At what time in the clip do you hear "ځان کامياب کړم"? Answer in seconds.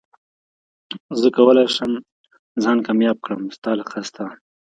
2.63-3.43